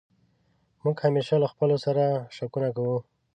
[0.83, 1.97] موږ همېشه له خپلو سر
[2.35, 2.97] شکونه کوو.